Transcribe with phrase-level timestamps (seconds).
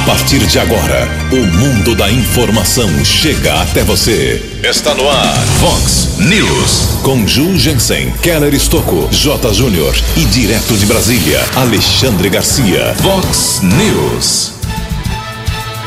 [0.00, 4.42] partir de agora, o mundo da informação chega até você.
[4.62, 7.00] Está no ar, Fox News.
[7.02, 9.52] Com Ju Jensen, Keller Estocco, J.
[9.52, 12.94] Júnior e direto de Brasília, Alexandre Garcia.
[13.02, 14.52] Fox News.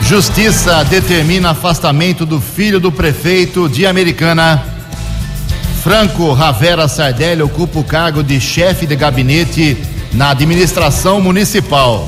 [0.01, 4.63] Justiça determina afastamento do filho do prefeito de Americana.
[5.81, 9.77] Franco Ravera Sardelli ocupa o cargo de chefe de gabinete
[10.13, 12.07] na administração municipal.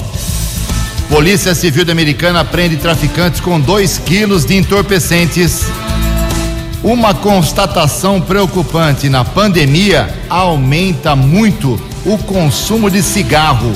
[1.10, 5.66] Polícia Civil Americana prende traficantes com 2 quilos de entorpecentes.
[6.84, 13.72] Uma constatação preocupante: na pandemia aumenta muito o consumo de cigarro.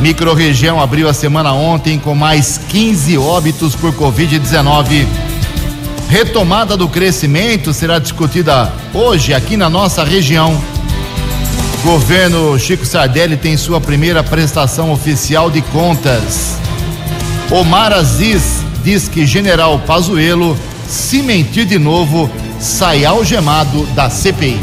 [0.00, 5.06] Microrregião abriu a semana ontem com mais 15 óbitos por Covid-19.
[6.08, 10.60] Retomada do crescimento será discutida hoje aqui na nossa região.
[11.84, 16.58] Governo Chico Sardelli tem sua primeira prestação oficial de contas.
[17.50, 20.56] Omar Aziz diz que General Pazuello,
[20.88, 24.58] se mentir de novo, sai algemado da CPI.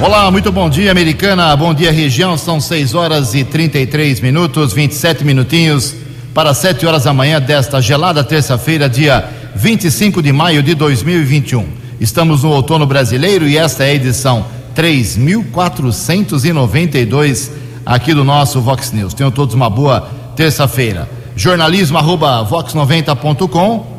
[0.00, 1.54] Olá, muito bom dia, americana.
[1.54, 2.36] Bom dia, região.
[2.36, 5.94] São 6 horas e 33 minutos, 27 minutinhos
[6.34, 11.64] para 7 horas da manhã desta gelada terça-feira, dia 25 de maio de 2021.
[12.00, 17.50] Estamos no outono brasileiro e esta é a edição 3.492
[17.84, 19.12] aqui do nosso Vox News.
[19.12, 21.08] Tenham todos uma boa terça-feira.
[21.34, 23.98] Jornalismo arroba vox90.com.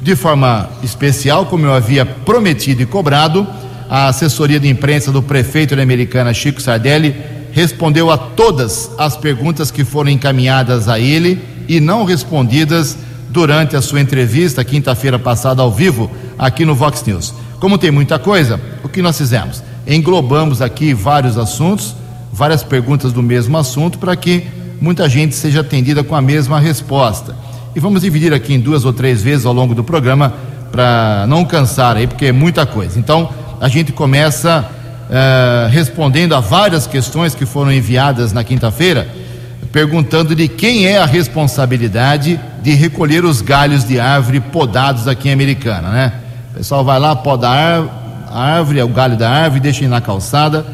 [0.00, 3.46] de forma especial, como eu havia prometido e cobrado,
[3.88, 7.14] a assessoria de imprensa do prefeito da Americana, Chico Sardelli,
[7.52, 12.96] respondeu a todas as perguntas que foram encaminhadas a ele e não respondidas
[13.28, 17.34] durante a sua entrevista quinta-feira passada ao vivo aqui no Vox News.
[17.60, 19.62] Como tem muita coisa, o que nós fizemos?
[19.86, 21.94] Englobamos aqui vários assuntos,
[22.32, 24.46] várias perguntas do mesmo assunto, para que
[24.80, 27.34] muita gente seja atendida com a mesma resposta.
[27.74, 30.34] E vamos dividir aqui em duas ou três vezes ao longo do programa,
[30.70, 32.98] para não cansar aí, porque é muita coisa.
[32.98, 33.28] Então,
[33.60, 34.68] a gente começa
[35.08, 39.06] uh, respondendo a várias questões que foram enviadas na quinta-feira,
[39.70, 45.32] perguntando de quem é a responsabilidade de recolher os galhos de árvore podados aqui em
[45.32, 46.12] Americana, né?
[46.52, 47.48] O pessoal vai lá, poda
[48.40, 50.64] árvore, é o galho da árvore, deixa na calçada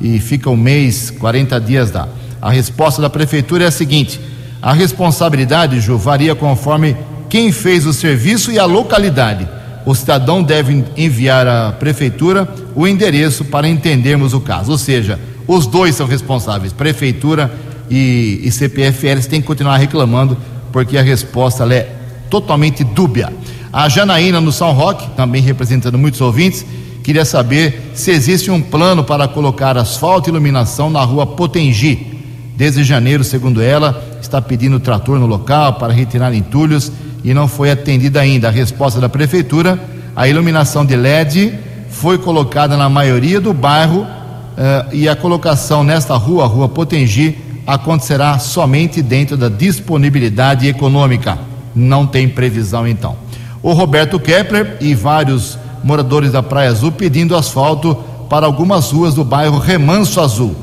[0.00, 2.08] e fica um mês, 40 dias dá.
[2.40, 4.20] A resposta da prefeitura é a seguinte:
[4.60, 6.96] a responsabilidade, Ju, varia conforme
[7.28, 9.48] quem fez o serviço e a localidade.
[9.84, 14.72] O cidadão deve enviar à prefeitura o endereço para entendermos o caso.
[14.72, 17.52] Ou seja, os dois são responsáveis, prefeitura
[17.88, 20.36] e, e CPFL têm que continuar reclamando,
[20.72, 21.88] porque a resposta é
[22.28, 23.32] totalmente dúbia.
[23.72, 26.66] A Janaína no São Roque, também representando muitos ouvintes,
[27.06, 32.20] Queria saber se existe um plano para colocar asfalto e iluminação na rua Potengi.
[32.56, 36.90] Desde janeiro, segundo ela, está pedindo trator no local para retirar entulhos
[37.22, 38.48] e não foi atendida ainda.
[38.48, 39.78] A resposta da prefeitura:
[40.16, 41.54] a iluminação de LED
[41.90, 47.38] foi colocada na maioria do bairro uh, e a colocação nesta rua, a rua Potengi,
[47.64, 51.38] acontecerá somente dentro da disponibilidade econômica.
[51.72, 53.16] Não tem previsão então.
[53.62, 57.94] O Roberto Kepler e vários moradores da Praia Azul pedindo asfalto
[58.28, 60.56] para algumas ruas do bairro Remanso Azul.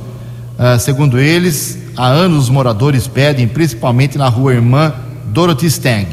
[0.59, 4.93] Ah, segundo eles, há anos os moradores pedem, principalmente na rua Irmã
[5.27, 6.07] Dorothy Stang.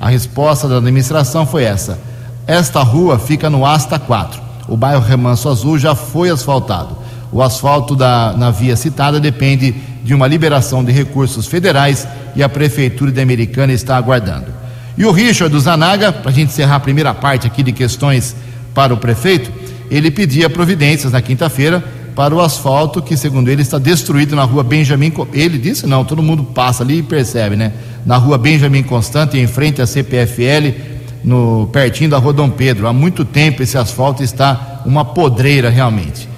[0.00, 1.98] A resposta da administração foi essa:
[2.46, 4.40] esta rua fica no Asta 4.
[4.68, 6.96] O bairro Remanso Azul já foi asfaltado.
[7.32, 9.74] O asfalto da, na via citada depende
[10.04, 12.06] de uma liberação de recursos federais
[12.36, 14.46] e a Prefeitura de Americana está aguardando.
[14.96, 18.36] E o Richard Zanaga, para a gente encerrar a primeira parte aqui de questões
[18.74, 19.50] para o prefeito,
[19.90, 21.84] ele pedia providências na quinta-feira
[22.14, 25.12] para o asfalto que, segundo ele, está destruído na rua Benjamin.
[25.32, 27.72] Ele disse não, todo mundo passa ali e percebe, né?
[28.04, 30.74] Na rua Benjamin Constante, em frente à CPFL,
[31.24, 32.86] no pertinho da rua Dom Pedro.
[32.86, 36.28] Há muito tempo esse asfalto está uma podreira realmente.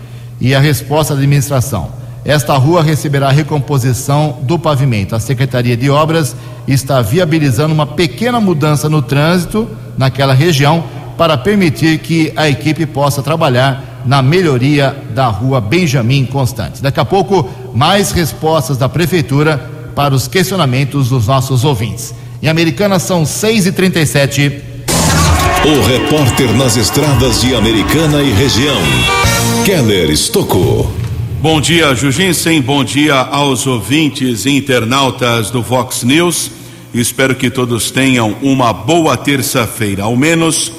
[0.41, 1.91] E a resposta da administração:
[2.25, 5.15] esta rua receberá recomposição do pavimento.
[5.15, 6.37] A Secretaria de Obras
[6.67, 10.85] está viabilizando uma pequena mudança no trânsito naquela região
[11.17, 16.83] para permitir que a equipe possa trabalhar na melhoria da rua Benjamin Constante.
[16.83, 22.15] Daqui a pouco, mais respostas da Prefeitura para os questionamentos dos nossos ouvintes.
[22.43, 24.61] Em Americana são 6h37.
[25.65, 28.81] O repórter nas estradas de Americana e região,
[29.65, 30.93] Keller Estocou.
[31.41, 32.61] Bom dia, Jugensen.
[32.61, 36.51] Bom dia aos ouvintes e internautas do Vox News.
[36.93, 40.05] Espero que todos tenham uma boa terça-feira.
[40.05, 40.73] Ao menos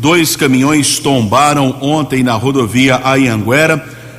[0.00, 3.76] dois caminhões tombaram ontem na rodovia Ayanguera.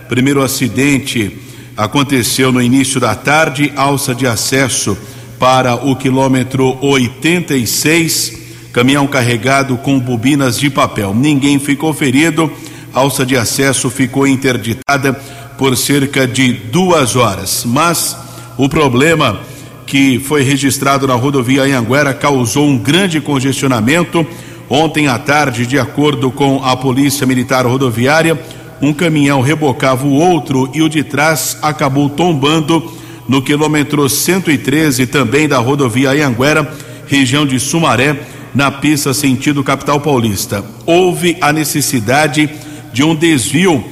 [0.08, 1.36] Primeiro acidente
[1.76, 4.96] aconteceu no início da tarde, alça de acesso
[5.40, 8.34] para o quilômetro 86,
[8.72, 11.16] caminhão carregado com bobinas de papel.
[11.16, 12.52] Ninguém ficou ferido,
[12.94, 15.14] alça de acesso ficou interditada
[15.58, 17.64] por cerca de duas horas.
[17.66, 18.16] Mas
[18.56, 19.40] o problema
[19.88, 24.26] que foi registrado na rodovia Anhanguera causou um grande congestionamento.
[24.74, 28.40] Ontem à tarde, de acordo com a Polícia Militar Rodoviária,
[28.82, 32.90] um caminhão rebocava o outro e o de trás acabou tombando
[33.28, 36.74] no quilômetro 113 também da rodovia Anhanguera,
[37.06, 38.18] região de Sumaré,
[38.56, 40.64] na pista sentido capital paulista.
[40.86, 42.50] Houve a necessidade
[42.94, 43.84] de um desvio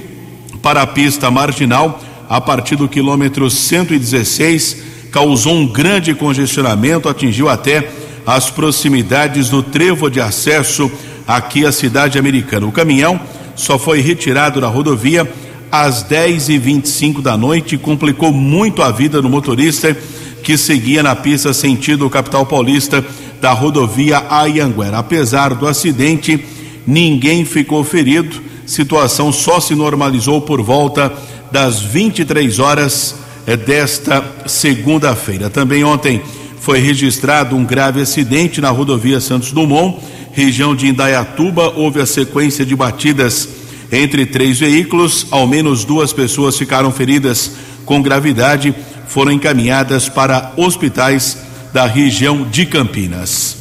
[0.61, 1.99] para a pista marginal
[2.29, 4.77] a partir do quilômetro 116,
[5.11, 10.91] causou um grande congestionamento, atingiu até as proximidades do trevo de acesso
[11.27, 12.65] aqui à cidade americana.
[12.65, 13.19] O caminhão
[13.55, 15.31] só foi retirado da rodovia
[15.71, 19.95] às 10 e 25 da noite complicou muito a vida do motorista
[20.43, 23.05] que seguia na pista sentido capital paulista
[23.39, 24.97] da rodovia Ayanguera.
[24.97, 26.43] Apesar do acidente,
[26.87, 28.41] ninguém ficou ferido.
[28.65, 31.11] Situação só se normalizou por volta
[31.51, 33.15] das 23 horas
[33.45, 35.49] eh, desta segunda-feira.
[35.49, 36.21] Também ontem
[36.59, 39.99] foi registrado um grave acidente na rodovia Santos Dumont,
[40.31, 41.73] região de Indaiatuba.
[41.75, 43.47] Houve a sequência de batidas
[43.91, 47.51] entre três veículos, ao menos duas pessoas ficaram feridas
[47.85, 48.73] com gravidade,
[49.07, 51.37] foram encaminhadas para hospitais
[51.73, 53.57] da região de Campinas.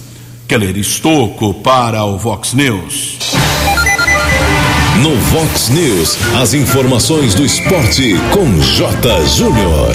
[0.46, 3.18] Keller Estocco para o Vox News.
[5.02, 9.26] No Vox News, as informações do esporte com J.
[9.26, 9.94] Júnior.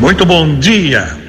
[0.00, 1.27] Muito bom dia.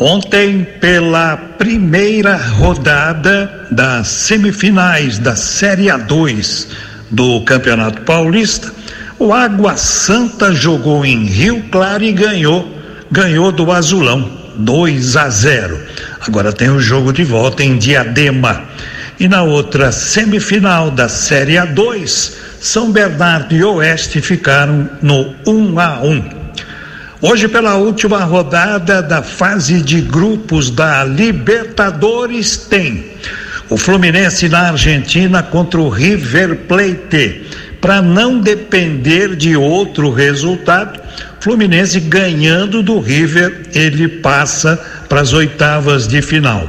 [0.00, 6.66] Ontem, pela primeira rodada das semifinais da Série A2
[7.12, 8.72] do Campeonato Paulista,
[9.20, 12.76] o Água Santa jogou em Rio Claro e ganhou,
[13.08, 15.80] ganhou do Azulão, 2 a 0.
[16.26, 18.64] Agora tem o jogo de volta em Diadema.
[19.20, 26.00] E na outra semifinal da Série A2, São Bernardo e Oeste ficaram no 1 a
[26.02, 26.33] 1.
[27.26, 33.12] Hoje, pela última rodada da fase de grupos da Libertadores, tem
[33.70, 37.46] o Fluminense na Argentina contra o River Plate.
[37.80, 41.00] Para não depender de outro resultado,
[41.40, 44.76] Fluminense ganhando do River, ele passa
[45.08, 46.68] para as oitavas de final.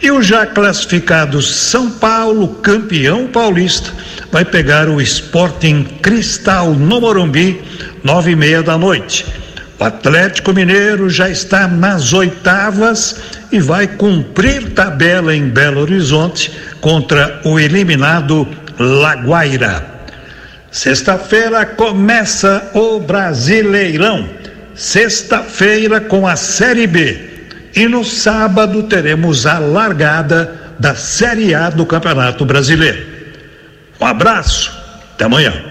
[0.00, 3.92] E o já classificado São Paulo, campeão paulista,
[4.32, 7.60] vai pegar o Sporting Cristal no Morumbi,
[8.02, 9.39] nove e meia da noite.
[9.80, 13.16] O Atlético Mineiro já está nas oitavas
[13.50, 18.46] e vai cumprir tabela em Belo Horizonte contra o eliminado
[18.78, 19.82] Laguaira.
[20.70, 24.28] Sexta-feira começa o Brasileirão.
[24.74, 27.30] Sexta-feira com a Série B.
[27.74, 33.02] E no sábado teremos a largada da Série A do Campeonato Brasileiro.
[33.98, 34.70] Um abraço,
[35.14, 35.69] até amanhã.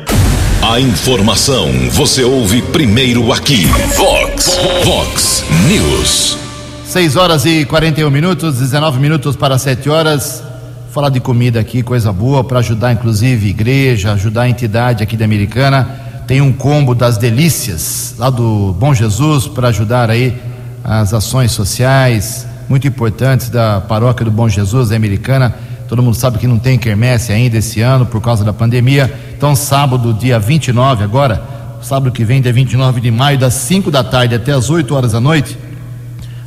[0.62, 3.66] A informação você ouve primeiro aqui.
[3.96, 6.38] Vox, Vox News.
[6.86, 10.44] 6 horas e 41 minutos, 19 minutos para 7 horas.
[10.92, 15.24] Falar de comida aqui, coisa boa, para ajudar inclusive igreja, ajudar a entidade aqui da
[15.24, 15.88] Americana.
[16.28, 20.38] Tem um combo das delícias lá do Bom Jesus para ajudar aí
[20.84, 25.56] as ações sociais muito importantes da paróquia do Bom Jesus da Americana.
[25.90, 29.12] Todo mundo sabe que não tem quermesse ainda esse ano por causa da pandemia.
[29.36, 31.42] Então, sábado, dia 29, agora,
[31.82, 35.14] sábado que vem, dia 29 de maio, das 5 da tarde até as 8 horas
[35.14, 35.58] da noite,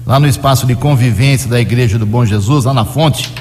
[0.07, 3.35] lá no espaço de convivência da Igreja do Bom Jesus, lá na fonte,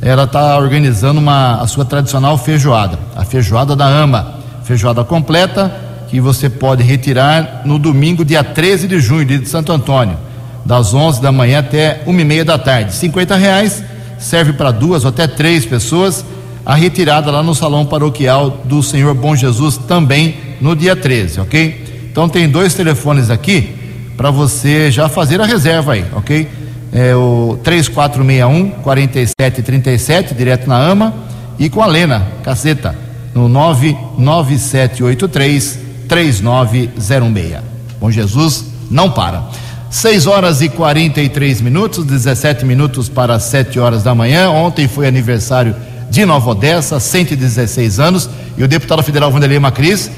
[0.01, 4.35] Ela está organizando uma, a sua tradicional feijoada, a feijoada da AMA.
[4.63, 5.73] Feijoada completa
[6.09, 10.17] que você pode retirar no domingo, dia 13 de junho, dia de Santo Antônio,
[10.63, 12.93] das 11 da manhã até uma e meia da tarde.
[12.93, 13.83] 50 reais,
[14.19, 16.23] serve para duas ou até três pessoas.
[16.63, 22.07] A retirada lá no salão paroquial do Senhor Bom Jesus também no dia 13, ok?
[22.11, 23.75] Então tem dois telefones aqui
[24.15, 26.47] para você já fazer a reserva aí, ok?
[26.93, 31.13] É o 3461 4737, direto na AMA,
[31.59, 32.95] e com a Lena Caceta,
[33.33, 37.57] no 99783 3906.
[37.99, 39.43] Bom Jesus não para.
[39.89, 44.49] 6 horas e 43 minutos, 17 minutos para 7 horas da manhã.
[44.49, 45.75] Ontem foi aniversário
[46.09, 50.11] de Nova Odessa, 116 anos, e o deputado federal Vanderlei Macris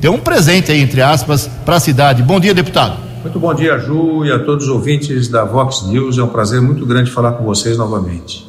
[0.00, 2.22] deu um presente aí, entre aspas, para a cidade.
[2.22, 2.98] Bom dia, deputado.
[3.22, 6.16] Muito bom dia, Ju, e a todos os ouvintes da Vox News.
[6.18, 8.46] É um prazer muito grande falar com vocês novamente.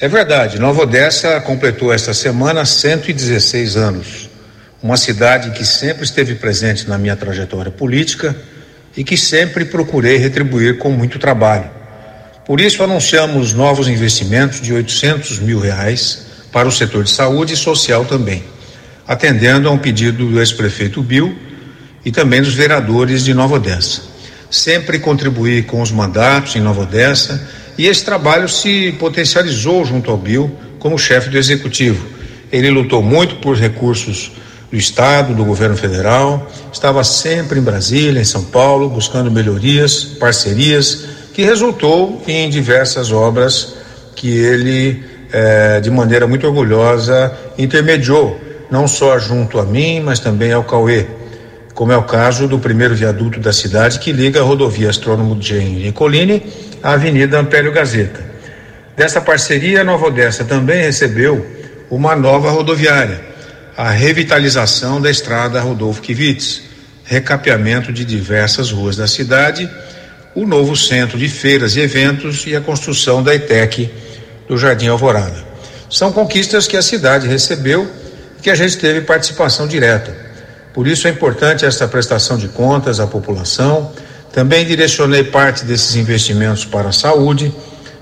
[0.00, 4.30] É verdade, Nova Odessa completou esta semana 116 anos.
[4.82, 8.34] Uma cidade que sempre esteve presente na minha trajetória política
[8.96, 11.68] e que sempre procurei retribuir com muito trabalho.
[12.46, 17.56] Por isso, anunciamos novos investimentos de 800 mil reais para o setor de saúde e
[17.56, 18.42] social também,
[19.10, 21.36] atendendo a um pedido do ex-prefeito Bill
[22.04, 24.02] e também dos vereadores de Nova Odessa.
[24.48, 27.44] Sempre contribuí com os mandatos em Nova Odessa
[27.76, 32.06] e esse trabalho se potencializou junto ao Bill como chefe do executivo.
[32.52, 34.30] Ele lutou muito por recursos
[34.70, 41.04] do Estado, do governo federal, estava sempre em Brasília, em São Paulo, buscando melhorias, parcerias,
[41.34, 43.74] que resultou em diversas obras
[44.14, 45.02] que ele,
[45.32, 51.06] eh, de maneira muito orgulhosa, intermediou, não só junto a mim, mas também ao Cauê,
[51.74, 55.82] como é o caso do primeiro viaduto da cidade que liga a rodovia Astrônomo Jane
[55.82, 56.42] Nicolini
[56.82, 58.30] à Avenida Ampélio Gazeta.
[58.96, 61.46] Dessa parceria, Nova Odessa também recebeu
[61.90, 63.20] uma nova rodoviária,
[63.76, 66.62] a revitalização da estrada Rodolfo Kivitz,
[67.04, 69.68] recapeamento de diversas ruas da cidade,
[70.34, 73.90] o novo centro de feiras e eventos e a construção da ETEC
[74.46, 75.44] do Jardim Alvorada.
[75.88, 77.90] São conquistas que a cidade recebeu
[78.40, 80.14] que a gente teve participação direta.
[80.72, 83.92] Por isso é importante esta prestação de contas à população.
[84.32, 87.52] Também direcionei parte desses investimentos para a saúde.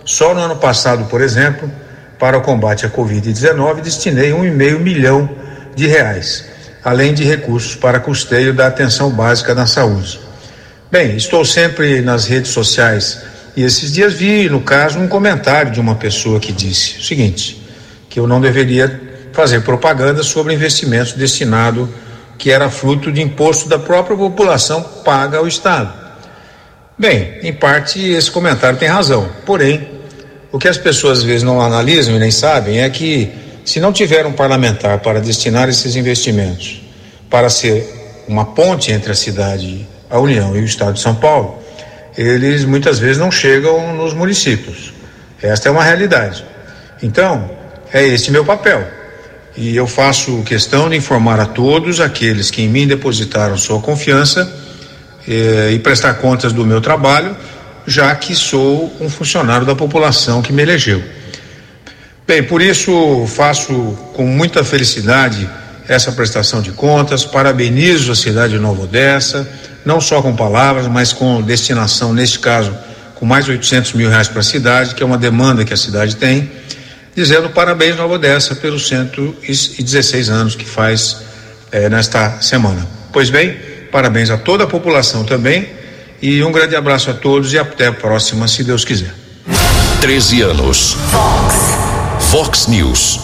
[0.05, 1.71] Só no ano passado, por exemplo,
[2.19, 5.29] para o combate à Covid-19, destinei um e meio milhão
[5.75, 6.45] de reais,
[6.85, 10.21] além de recursos para custeio da atenção básica na saúde.
[10.91, 13.23] Bem, estou sempre nas redes sociais
[13.57, 17.61] e esses dias vi, no caso, um comentário de uma pessoa que disse o seguinte:
[18.09, 19.08] que eu não deveria
[19.39, 21.89] fazer propaganda sobre investimentos destinados
[22.37, 25.93] que era fruto de imposto da própria população paga ao Estado.
[26.99, 29.29] Bem, em parte esse comentário tem razão.
[29.47, 29.89] Porém,
[30.51, 33.31] o que as pessoas às vezes não analisam e nem sabem é que
[33.65, 36.83] se não tiver um parlamentar para destinar esses investimentos
[37.31, 41.61] para ser uma ponte entre a cidade, a União e o Estado de São Paulo,
[42.17, 44.93] eles muitas vezes não chegam nos municípios.
[45.41, 46.45] Esta é uma realidade.
[47.01, 47.49] Então,
[47.93, 48.98] é esse meu papel
[49.57, 54.51] e eu faço questão de informar a todos aqueles que em mim depositaram sua confiança
[55.27, 57.37] eh, e prestar contas do meu trabalho,
[57.87, 61.03] já que sou um funcionário da população que me elegeu.
[62.27, 63.73] Bem, por isso faço
[64.15, 65.49] com muita felicidade
[65.89, 69.49] essa prestação de contas, parabenizo a cidade de Nova Odessa,
[69.85, 72.77] não só com palavras, mas com destinação, neste caso,
[73.15, 76.17] com mais 800 mil reais para a cidade, que é uma demanda que a cidade
[76.17, 76.51] tem
[77.19, 81.17] dizendo parabéns Nova Odessa pelos 116 anos que faz
[81.73, 82.87] é, nesta semana.
[83.13, 83.57] Pois bem,
[83.91, 85.69] parabéns a toda a população também
[86.23, 89.13] e um grande abraço a todos e até a próxima, se Deus quiser.
[90.01, 90.97] 13 anos.
[91.11, 92.31] Fox.
[92.31, 93.21] Fox News.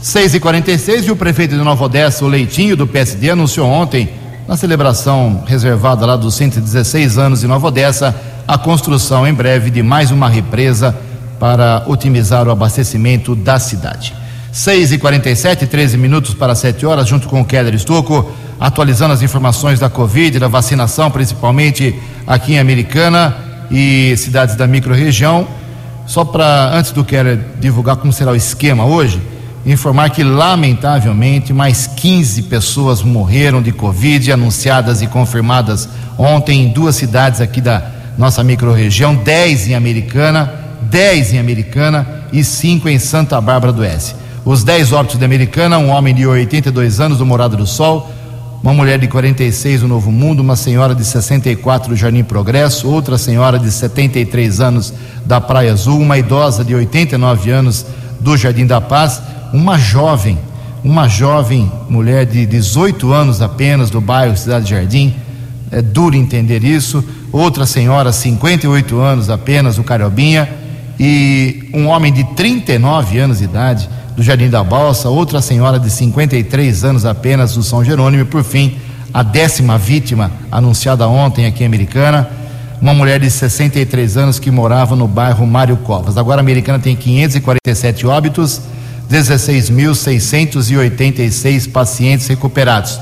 [0.00, 4.10] 6 e 46 e o prefeito de Nova Odessa, o Leitinho, do PSD, anunciou ontem,
[4.48, 8.14] na celebração reservada lá dos 116 anos de Nova Odessa,
[8.48, 10.96] a construção em breve de mais uma represa
[11.38, 14.14] para otimizar o abastecimento da cidade.
[14.52, 19.20] 6 e 47 13 minutos para 7 horas, junto com o Keller Estocco, atualizando as
[19.20, 23.36] informações da Covid, da vacinação, principalmente aqui em Americana
[23.70, 25.46] e cidades da microrregião.
[26.06, 29.20] Só para, antes do Keller divulgar como será o esquema hoje,
[29.66, 36.94] informar que, lamentavelmente, mais 15 pessoas morreram de Covid, anunciadas e confirmadas ontem em duas
[36.94, 37.82] cidades aqui da
[38.16, 44.16] nossa microrregião, 10 em Americana, 10 em Americana e 5 em Santa Bárbara do Oeste.
[44.44, 48.10] Os 10 óbitos de Americana, um homem de 82 anos do Morado do Sol,
[48.62, 53.18] uma mulher de 46 do Novo Mundo, uma senhora de 64 do Jardim Progresso, outra
[53.18, 54.92] senhora de 73 anos
[55.24, 57.84] da Praia Azul, uma idosa de 89 anos
[58.20, 59.20] do Jardim da Paz,
[59.52, 60.38] uma jovem,
[60.82, 65.14] uma jovem mulher de 18 anos apenas do bairro Cidade Jardim,
[65.70, 70.48] é duro entender isso, outra senhora, 58 anos apenas, do Cariobinha,
[70.98, 75.90] e um homem de 39 anos de idade do Jardim da Balsa, outra senhora de
[75.90, 78.76] 53 anos apenas do São Jerônimo, e por fim,
[79.12, 82.28] a décima vítima anunciada ontem aqui em Americana,
[82.80, 86.16] uma mulher de 63 anos que morava no bairro Mário Covas.
[86.16, 88.60] Agora a Americana tem 547 óbitos,
[89.10, 93.00] 16.686 pacientes recuperados.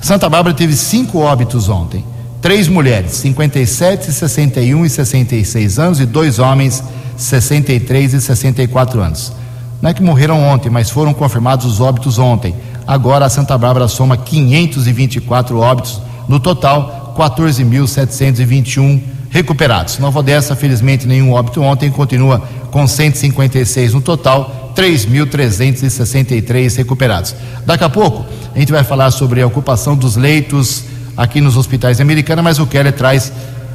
[0.00, 2.04] Santa Bárbara teve cinco óbitos ontem.
[2.40, 6.82] Três mulheres, 57, 61 e 66 anos, e dois homens,
[7.16, 9.32] 63 e 64 anos
[9.80, 12.54] não é que morreram ontem, mas foram confirmados os óbitos ontem.
[12.86, 19.98] Agora a Santa Bárbara soma 524 óbitos, no total 14.721 recuperados.
[19.98, 27.34] Nova Odessa, felizmente, nenhum óbito ontem, continua com 156 no total, 3.363 recuperados.
[27.64, 30.84] Daqui a pouco a gente vai falar sobre a ocupação dos leitos
[31.18, 33.32] aqui nos hospitais americanos, mas o Keller traz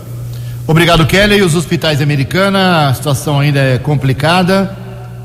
[0.66, 1.38] Obrigado, Kelly.
[1.38, 4.76] E os hospitais americana, a situação ainda é complicada.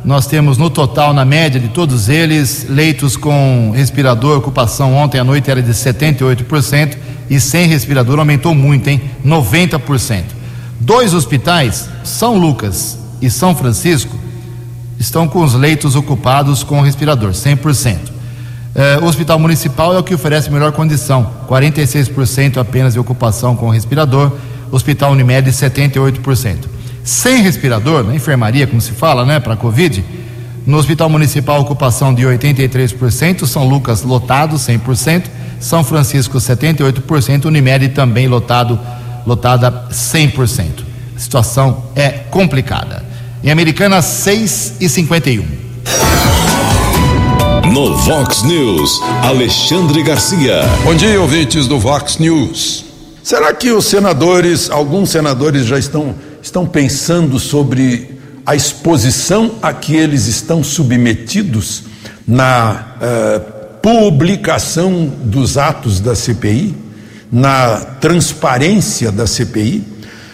[0.04, 5.24] Nós temos no total, na média de todos eles, leitos com respirador, ocupação ontem à
[5.24, 9.02] noite era de 78% e sem respirador aumentou muito, hein?
[9.26, 10.24] 90%.
[10.80, 14.16] Dois hospitais, São Lucas e São Francisco,
[15.00, 18.15] estão com os leitos ocupados com respirador, 100%.
[18.76, 23.70] Eh, o Hospital Municipal é o que oferece melhor condição, 46% apenas de ocupação com
[23.70, 24.32] respirador,
[24.72, 30.04] Hospital Unimed 78% sem respirador, na enfermaria, como se fala, né, para Covid.
[30.66, 35.26] No Hospital Municipal, ocupação de 83%, São Lucas lotado 100%,
[35.60, 38.80] São Francisco 78%, Unimed também lotado,
[39.24, 40.84] lotada 100%.
[41.16, 43.06] A situação é complicada.
[43.44, 45.46] Em Americana, 6 e 51.
[47.74, 50.62] No Vox News, Alexandre Garcia.
[50.84, 52.86] Bom dia, ouvintes do Vox News.
[53.24, 59.96] Será que os senadores, alguns senadores já estão estão pensando sobre a exposição a que
[59.96, 61.84] eles estão submetidos
[62.28, 66.76] na uh, publicação dos atos da CPI,
[67.32, 69.84] na transparência da CPI,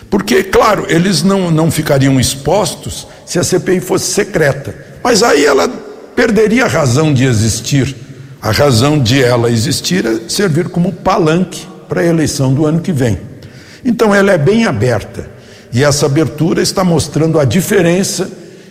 [0.10, 5.91] porque, claro, eles não, não ficariam expostos se a CPI fosse secreta, mas aí ela
[6.22, 7.96] perderia a razão de existir.
[8.40, 12.92] A razão de ela existir é servir como palanque para a eleição do ano que
[12.92, 13.18] vem.
[13.84, 15.28] Então ela é bem aberta
[15.74, 18.30] e essa abertura está mostrando a diferença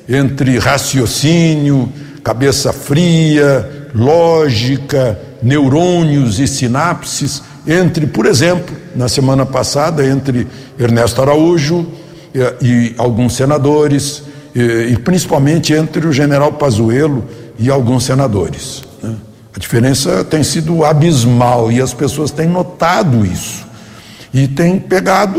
[0.08, 10.46] entre raciocínio, cabeça fria, lógica, neurônios e sinapses, entre, por exemplo, na semana passada, entre
[10.78, 11.84] Ernesto Araújo
[12.32, 14.22] e, eh, e alguns senadores,
[14.54, 17.24] e, e, principalmente entre o general Pazuello
[17.60, 18.82] e alguns senadores.
[19.02, 19.14] Né?
[19.54, 23.66] A diferença tem sido abismal e as pessoas têm notado isso.
[24.32, 25.38] E têm pegado.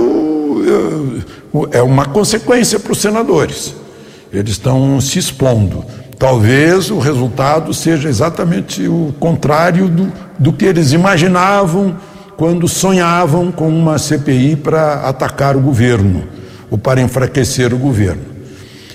[1.63, 3.73] Eh, é uma consequência para os senadores.
[4.31, 5.84] Eles estão se expondo.
[6.17, 11.95] Talvez o resultado seja exatamente o contrário do, do que eles imaginavam
[12.38, 16.27] quando sonhavam com uma CPI para atacar o governo
[16.69, 18.21] ou para enfraquecer o governo.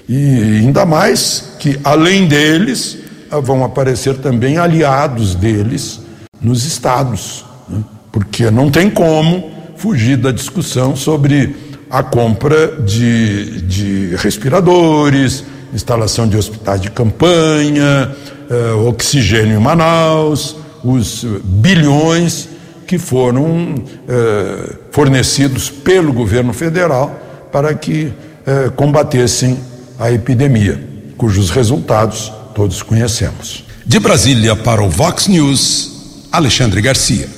[0.08, 2.98] E ainda mais que, além deles,
[3.42, 6.00] vão aparecer também aliados deles
[6.40, 7.82] nos estados, né?
[8.12, 11.54] porque não tem como fugir da discussão sobre
[11.90, 18.14] a compra de, de respiradores, instalação de hospitais de campanha,
[18.50, 22.48] eh, oxigênio em Manaus, os bilhões
[22.86, 23.74] que foram
[24.08, 27.20] eh, fornecidos pelo governo federal
[27.52, 28.12] para que
[28.46, 29.58] eh, combatessem
[29.98, 30.80] a epidemia,
[31.16, 33.64] cujos resultados todos conhecemos.
[33.84, 37.28] De Brasília para o Vox News, Alexandre Garcia.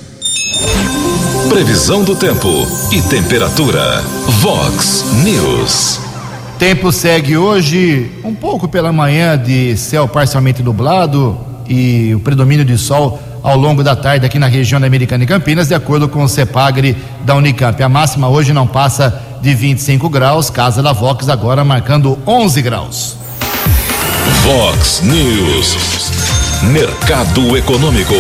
[1.49, 2.49] Previsão do tempo
[2.93, 4.01] e temperatura.
[4.41, 5.99] Vox News.
[6.57, 11.37] Tempo segue hoje um pouco pela manhã de céu parcialmente nublado
[11.69, 15.27] e o predomínio de sol ao longo da tarde aqui na região da Americana e
[15.27, 17.83] Campinas, de acordo com o CEPAGRE da Unicamp.
[17.83, 23.28] A máxima hoje não passa de 25 graus, casa da Vox agora marcando 11 graus.
[24.29, 25.77] Vox News.
[26.71, 28.15] Mercado Econômico.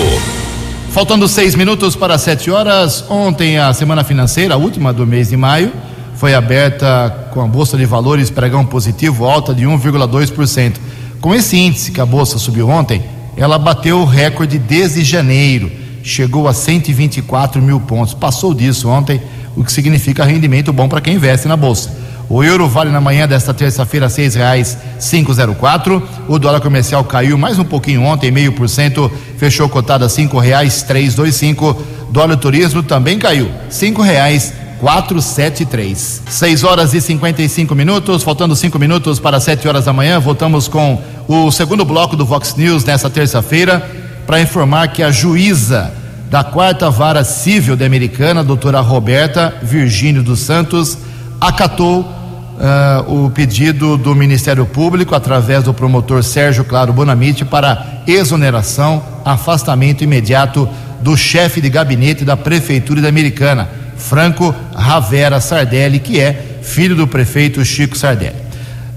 [0.90, 5.37] Faltando seis minutos para sete horas, ontem a semana financeira, a última do mês de
[5.37, 5.71] maio,
[6.14, 10.77] foi aberta com a Bolsa de Valores pregão positivo, alta de 1,2%.
[11.21, 13.03] Com esse índice que a Bolsa subiu ontem,
[13.37, 15.71] ela bateu o recorde desde janeiro,
[16.03, 18.14] chegou a 124 mil pontos.
[18.14, 19.21] Passou disso ontem,
[19.55, 22.08] o que significa rendimento bom para quem investe na Bolsa.
[22.31, 26.07] O euro vale na manhã desta terça-feira seis reais cinco zero quatro.
[26.29, 30.38] O dólar comercial caiu mais um pouquinho ontem, meio por cento, fechou cotado a cinco
[30.38, 31.81] reais três dois cinco.
[32.11, 36.23] Dólar turismo também caiu, cinco reais 473.
[36.29, 40.21] 6 horas e 55 minutos, faltando 5 minutos para 7 horas da manhã.
[40.21, 43.85] Voltamos com o segundo bloco do Vox News nessa terça-feira
[44.27, 45.93] para informar que a juíza
[46.31, 50.99] da quarta vara civil da Americana, doutora Roberta Virgínio dos Santos,
[51.41, 52.17] acatou
[52.59, 60.03] uh, o pedido do Ministério Público através do promotor Sérgio Claro Bonamite para exoneração, afastamento
[60.03, 60.68] imediato
[61.01, 67.07] do chefe de gabinete da Prefeitura da Americana Franco Ravera Sardelli, que é filho do
[67.07, 68.49] prefeito Chico Sardelli.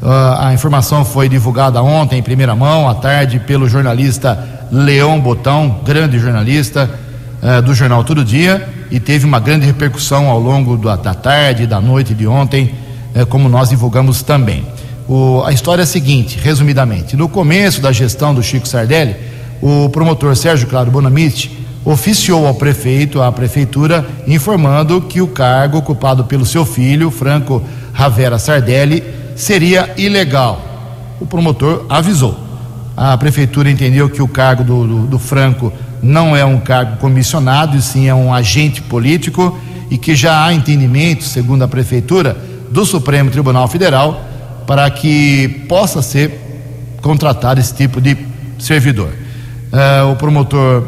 [0.01, 0.07] Uh,
[0.39, 6.17] a informação foi divulgada ontem em primeira mão, à tarde, pelo jornalista Leão Botão, grande
[6.17, 6.89] jornalista
[7.41, 11.67] uh, do jornal Todo Dia, e teve uma grande repercussão ao longo da, da tarde,
[11.67, 12.73] da noite de ontem,
[13.15, 14.65] uh, como nós divulgamos também.
[15.07, 19.15] O, a história é a seguinte, resumidamente: no começo da gestão do Chico Sardelli,
[19.61, 26.23] o promotor Sérgio Claro Bonamite oficiou ao prefeito, à prefeitura, informando que o cargo ocupado
[26.25, 29.03] pelo seu filho, Franco Ravera Sardelli,
[29.35, 30.61] seria ilegal.
[31.19, 32.37] O promotor avisou.
[32.95, 37.77] A prefeitura entendeu que o cargo do, do, do Franco não é um cargo comissionado,
[37.77, 39.57] e sim é um agente político
[39.89, 42.37] e que já há entendimento, segundo a prefeitura,
[42.71, 44.21] do Supremo Tribunal Federal
[44.65, 46.39] para que possa ser
[47.01, 48.17] contratado esse tipo de
[48.57, 49.09] servidor.
[49.71, 50.83] Uh, o promotor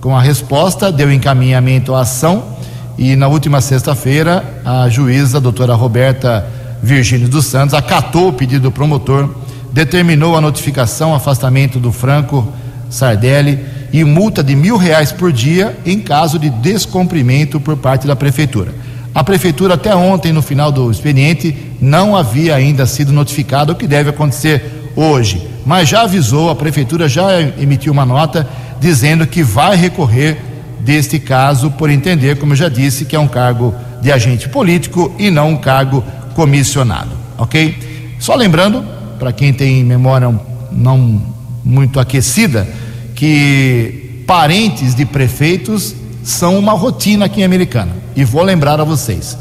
[0.00, 2.56] com a resposta, deu encaminhamento à ação
[2.96, 6.46] e na última sexta-feira a juíza, a doutora Roberta
[6.82, 9.28] Virgínio dos Santos, acatou o pedido do promotor,
[9.72, 12.50] determinou a notificação, afastamento do Franco
[12.88, 18.16] Sardelli e multa de mil reais por dia em caso de descumprimento por parte da
[18.16, 18.72] prefeitura.
[19.14, 23.86] A prefeitura até ontem, no final do expediente, não havia ainda sido notificada, o que
[23.86, 25.46] deve acontecer hoje.
[25.66, 28.48] Mas já avisou, a prefeitura já emitiu uma nota
[28.80, 30.38] dizendo que vai recorrer
[30.80, 35.14] deste caso por entender, como eu já disse, que é um cargo de agente político
[35.18, 36.02] e não um cargo
[36.34, 37.76] comissionado, ok?
[38.18, 38.84] Só lembrando,
[39.18, 40.34] para quem tem memória
[40.72, 41.20] não
[41.64, 42.66] muito aquecida,
[43.14, 47.92] que parentes de prefeitos são uma rotina aqui em Americana.
[48.14, 49.36] E vou lembrar a vocês.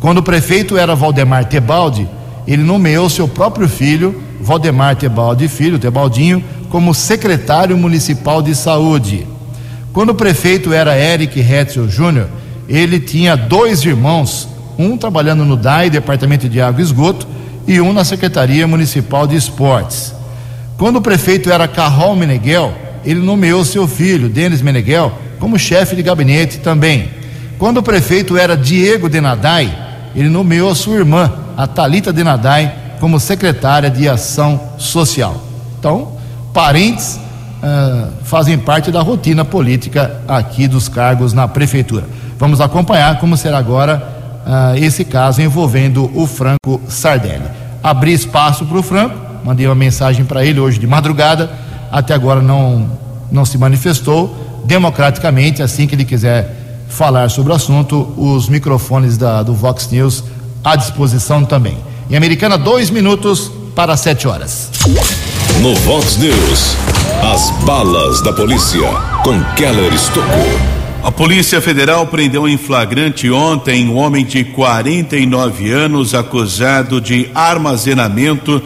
[0.00, 2.08] Quando o prefeito era Valdemar Tebaldi,
[2.46, 9.26] ele nomeou seu próprio filho, Valdemar Tebaldi Filho, Tebaldinho, como secretário municipal de saúde.
[9.92, 12.28] Quando o prefeito era Eric Hetzel Júnior,
[12.68, 17.28] ele tinha dois irmãos, um trabalhando no DAI, Departamento de Água e Esgoto,
[17.66, 20.14] e um na Secretaria Municipal de Esportes.
[20.76, 22.72] Quando o prefeito era Carrol Meneghel,
[23.04, 25.12] ele nomeou seu filho, Denis Meneghel,
[25.42, 27.10] como chefe de gabinete também.
[27.58, 29.76] Quando o prefeito era Diego Denadai,
[30.14, 35.42] ele nomeou a sua irmã, a Talita Denadai, como secretária de Ação Social.
[35.76, 36.12] Então,
[36.54, 37.18] parentes
[37.60, 42.04] uh, fazem parte da rotina política aqui dos cargos na prefeitura.
[42.38, 44.00] Vamos acompanhar como será agora
[44.46, 47.42] uh, esse caso envolvendo o Franco Sardelli.
[47.82, 51.50] Abri espaço para o Franco, mandei uma mensagem para ele hoje de madrugada,
[51.90, 52.88] até agora não,
[53.28, 54.51] não se manifestou.
[54.64, 60.24] Democraticamente, assim que ele quiser falar sobre o assunto, os microfones da, do Vox News
[60.62, 61.76] à disposição também.
[62.10, 64.70] Em Americana, dois minutos para sete horas.
[65.60, 66.76] No Vox News,
[67.22, 68.80] as balas da polícia
[69.24, 70.82] com Keller Estocou.
[71.02, 78.62] A Polícia Federal prendeu em flagrante ontem um homem de 49 anos acusado de armazenamento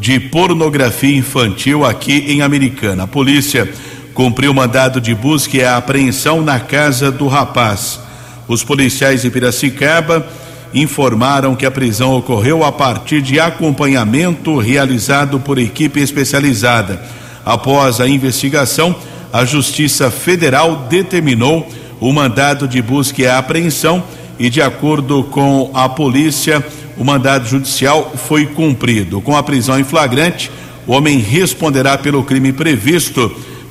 [0.00, 3.02] de pornografia infantil aqui em Americana.
[3.02, 3.68] A polícia
[4.14, 8.00] cumpriu mandado de busca e apreensão na casa do rapaz.
[8.48, 10.26] Os policiais de Piracicaba
[10.74, 17.00] informaram que a prisão ocorreu a partir de acompanhamento realizado por equipe especializada.
[17.44, 18.94] Após a investigação,
[19.32, 21.68] a Justiça Federal determinou
[22.00, 24.02] o mandado de busca e apreensão
[24.38, 26.64] e, de acordo com a polícia,
[26.96, 29.20] o mandado judicial foi cumprido.
[29.20, 30.50] Com a prisão em flagrante,
[30.86, 33.30] o homem responderá pelo crime previsto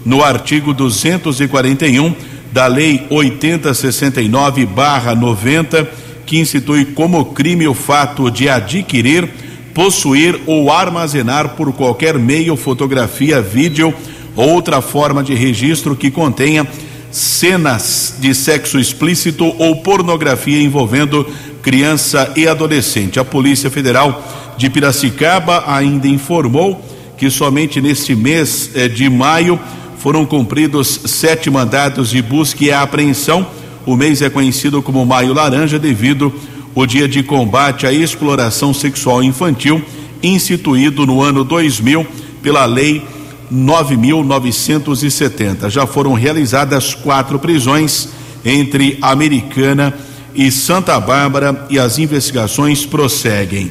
[0.09, 2.15] no artigo 241
[2.51, 5.87] da Lei 8069-90,
[6.25, 9.29] que institui como crime o fato de adquirir,
[9.71, 13.93] possuir ou armazenar por qualquer meio, fotografia, vídeo
[14.35, 16.67] ou outra forma de registro que contenha
[17.11, 21.23] cenas de sexo explícito ou pornografia envolvendo
[21.61, 23.19] criança e adolescente.
[23.19, 26.83] A Polícia Federal de Piracicaba ainda informou
[27.15, 29.59] que somente neste mês eh, de maio
[29.99, 33.45] foram cumpridos sete mandados de busca e apreensão.
[33.85, 36.33] O mês é conhecido como Maio Laranja devido
[36.75, 39.83] ao dia de combate à exploração sexual infantil,
[40.23, 42.07] instituído no ano 2000
[42.41, 43.03] pela Lei
[43.53, 45.69] 9.970.
[45.69, 48.07] Já foram realizadas quatro prisões
[48.45, 49.93] entre Americana
[50.33, 53.69] e Santa Bárbara e as investigações prosseguem.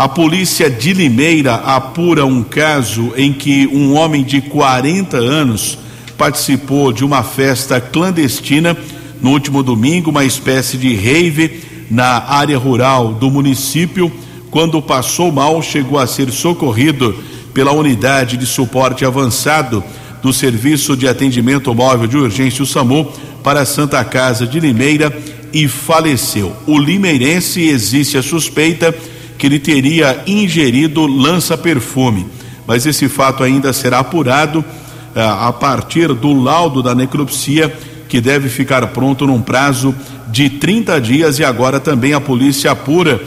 [0.00, 5.76] A polícia de Limeira apura um caso em que um homem de 40 anos
[6.16, 8.74] participou de uma festa clandestina
[9.20, 11.60] no último domingo, uma espécie de rave
[11.90, 14.10] na área rural do município.
[14.50, 17.14] Quando passou mal, chegou a ser socorrido
[17.52, 19.84] pela unidade de suporte avançado
[20.22, 23.12] do Serviço de Atendimento Móvel de Urgência, o SAMU,
[23.44, 25.14] para a Santa Casa de Limeira
[25.52, 26.56] e faleceu.
[26.66, 28.94] O limeirense existe a suspeita
[29.40, 32.26] que ele teria ingerido lança-perfume,
[32.66, 34.62] mas esse fato ainda será apurado
[35.16, 37.74] ah, a partir do laudo da necropsia,
[38.06, 39.94] que deve ficar pronto num prazo
[40.28, 43.18] de 30 dias, e agora também a polícia apura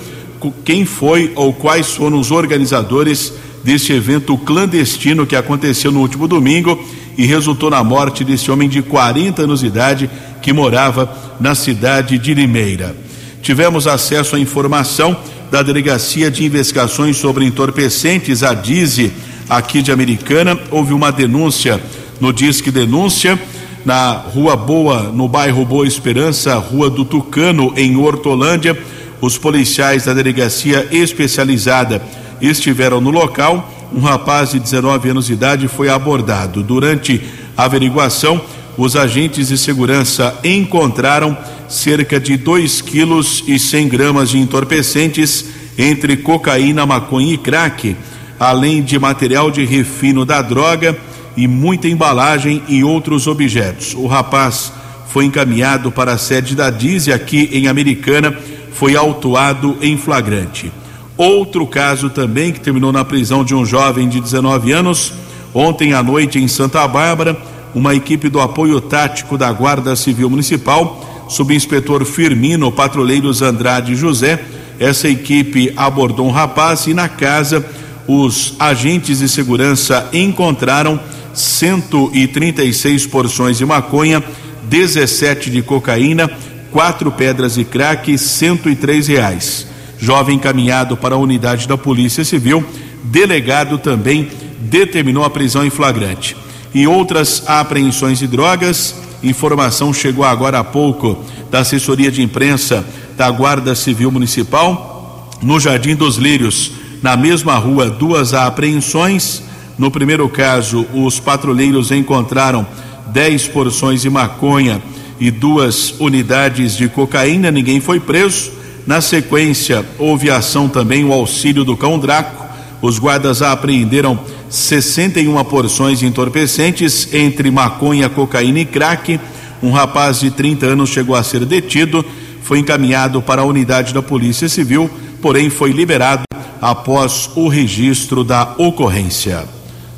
[0.63, 6.79] quem foi ou quais foram os organizadores deste evento clandestino que aconteceu no último domingo
[7.17, 10.09] e resultou na morte desse homem de 40 anos de idade
[10.43, 12.95] que morava na cidade de Limeira.
[13.41, 15.17] Tivemos acesso à informação
[15.53, 19.13] da Delegacia de Investigações sobre Entorpecentes, a DIZE,
[19.47, 20.59] aqui de Americana.
[20.71, 21.79] Houve uma denúncia
[22.19, 23.39] no Disque Denúncia,
[23.85, 28.75] na Rua Boa, no bairro Boa Esperança, Rua do Tucano, em Hortolândia.
[29.21, 32.01] Os policiais da Delegacia Especializada
[32.41, 33.71] estiveram no local.
[33.93, 36.63] Um rapaz de 19 anos de idade foi abordado.
[36.63, 37.21] Durante
[37.55, 38.41] a averiguação,
[38.77, 45.45] os agentes de segurança encontraram cerca de 2 quilos e 100 gramas de entorpecentes
[45.77, 47.95] entre cocaína, maconha e crack,
[48.39, 50.97] além de material de refino da droga
[51.35, 53.93] e muita embalagem e outros objetos.
[53.93, 54.71] O rapaz
[55.07, 58.35] foi encaminhado para a sede da Dize aqui em Americana,
[58.73, 60.71] foi autuado em flagrante.
[61.15, 65.13] Outro caso também que terminou na prisão de um jovem de 19 anos,
[65.53, 67.37] ontem à noite em Santa Bárbara,
[67.73, 74.43] uma equipe do apoio tático da Guarda Civil Municipal, subinspetor Firmino, patrulheiros Andrade José,
[74.79, 77.65] essa equipe abordou um rapaz e na casa
[78.07, 80.99] os agentes de segurança encontraram
[81.33, 84.23] 136 porções de maconha,
[84.63, 86.29] 17 de cocaína,
[86.71, 89.67] quatro pedras de crack, 103 reais.
[89.97, 92.63] Jovem encaminhado para a unidade da Polícia Civil,
[93.03, 96.35] delegado também determinou a prisão em flagrante.
[96.73, 102.83] Em outras apreensões de drogas, informação chegou agora há pouco da assessoria de imprensa
[103.15, 106.71] da Guarda Civil Municipal, no Jardim dos Lírios,
[107.03, 109.43] na mesma rua, duas apreensões.
[109.77, 112.65] No primeiro caso, os patrulheiros encontraram
[113.07, 114.81] 10 porções de maconha
[115.19, 118.51] e duas unidades de cocaína, ninguém foi preso.
[118.87, 122.43] Na sequência, houve ação também, o auxílio do cão Draco.
[122.81, 124.19] Os guardas apreenderam
[124.53, 129.19] 61 porções de entorpecentes entre maconha, cocaína e crack.
[129.63, 132.05] Um rapaz de 30 anos chegou a ser detido,
[132.43, 134.87] foi encaminhado para a unidade da Polícia Civil,
[135.19, 136.21] porém foi liberado
[136.61, 139.43] após o registro da ocorrência.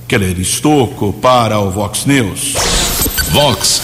[0.08, 2.54] Keller Estocco para o Vox News.
[3.32, 3.82] Vox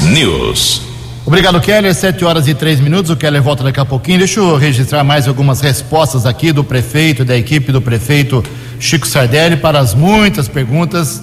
[0.00, 0.85] News.
[1.26, 1.92] Obrigado, Keller.
[1.92, 3.10] Sete horas e três minutos.
[3.10, 4.18] O Keller volta daqui a pouquinho.
[4.18, 8.44] Deixa eu registrar mais algumas respostas aqui do prefeito, da equipe do prefeito
[8.78, 11.20] Chico Sardelli, para as muitas perguntas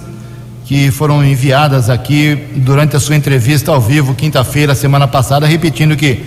[0.66, 6.22] que foram enviadas aqui durante a sua entrevista ao vivo, quinta-feira, semana passada, repetindo que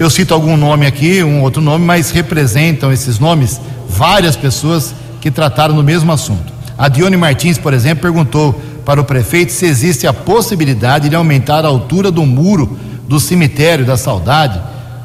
[0.00, 5.30] eu cito algum nome aqui, um outro nome, mas representam esses nomes várias pessoas que
[5.30, 6.52] trataram do mesmo assunto.
[6.76, 11.64] A Dione Martins, por exemplo, perguntou para o prefeito se existe a possibilidade de aumentar
[11.64, 12.76] a altura do muro
[13.08, 14.60] do cemitério da Saudade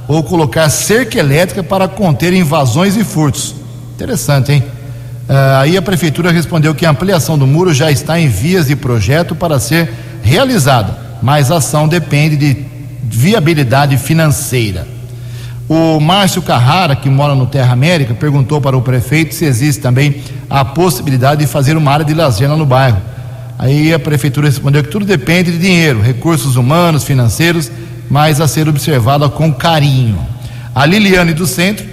[0.08, 3.56] ou colocar cerca elétrica para conter invasões e furtos.
[3.96, 4.64] Interessante, hein?
[5.28, 8.76] Uh, aí a prefeitura respondeu que a ampliação do muro já está em vias de
[8.76, 9.92] projeto para ser
[10.24, 12.66] realizada, mas a ação depende de
[13.04, 14.88] viabilidade financeira.
[15.68, 20.24] O Márcio Carrara, que mora no Terra América, perguntou para o prefeito se existe também
[20.50, 23.02] a possibilidade de fazer uma área de lazer no bairro.
[23.58, 27.72] Aí a prefeitura respondeu que tudo depende de dinheiro, recursos humanos, financeiros,
[28.10, 30.20] mas a ser observada com carinho.
[30.76, 31.86] A Liliane do Centro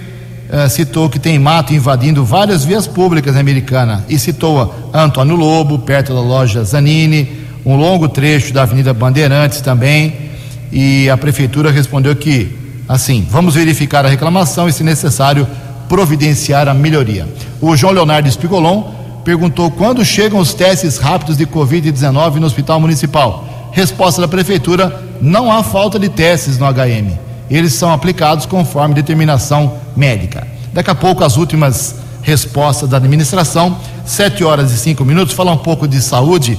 [0.49, 5.79] eh, citou que tem mato invadindo várias vias públicas americanas e citou a Antônio Lobo,
[5.79, 10.13] perto da loja Zanini, um longo trecho da Avenida Bandeirantes também.
[10.71, 15.47] E a prefeitura respondeu que assim, vamos verificar a reclamação e, se necessário,
[15.89, 17.27] providenciar a melhoria.
[17.59, 18.83] O João Leonardo Espigolon
[19.25, 23.69] perguntou quando chegam os testes rápidos de Covid-19 no Hospital Municipal.
[23.73, 27.11] Resposta da Prefeitura: não há falta de testes no HM.
[27.49, 30.47] Eles são aplicados conforme determinação médica.
[30.71, 35.57] Daqui a pouco, as últimas respostas da administração, sete horas e cinco minutos, falar um
[35.57, 36.57] pouco de saúde.